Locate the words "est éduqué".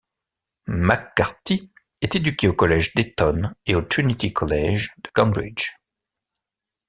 2.01-2.47